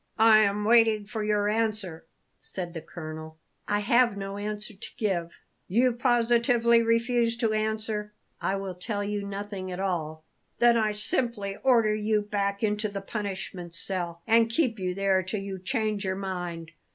"I 0.17 0.39
am 0.39 0.63
waiting 0.65 1.05
for 1.05 1.23
your 1.23 1.47
answer," 1.47 2.07
said 2.39 2.73
the 2.73 2.81
colonel. 2.81 3.37
"I 3.67 3.81
have 3.81 4.17
no 4.17 4.39
answer 4.39 4.73
to 4.73 4.89
give." 4.97 5.29
"You 5.67 5.93
positively 5.93 6.81
refuse 6.81 7.37
to 7.37 7.53
answer?" 7.53 8.11
"I 8.41 8.55
will 8.55 8.73
tell 8.73 9.03
you 9.03 9.21
nothing 9.23 9.71
at 9.71 9.79
all." 9.79 10.23
"Then 10.57 10.75
I 10.75 10.87
must 10.87 11.05
simply 11.05 11.55
order 11.61 11.93
you 11.93 12.23
back 12.23 12.63
into 12.63 12.89
the 12.89 12.99
punishment 13.01 13.75
cell, 13.75 14.23
and 14.25 14.49
keep 14.49 14.79
you 14.79 14.95
there 14.95 15.21
till 15.21 15.41
you 15.41 15.59
change 15.59 16.03
your 16.03 16.15
mind. 16.15 16.71